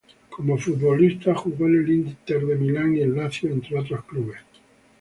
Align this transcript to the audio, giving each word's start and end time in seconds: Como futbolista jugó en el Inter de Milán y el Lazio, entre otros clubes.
Como 0.31 0.57
futbolista 0.57 1.35
jugó 1.35 1.67
en 1.67 1.75
el 1.75 1.91
Inter 1.91 2.43
de 2.47 2.55
Milán 2.55 2.97
y 2.97 3.01
el 3.01 3.15
Lazio, 3.17 3.51
entre 3.51 3.77
otros 3.77 4.03
clubes. 4.05 4.39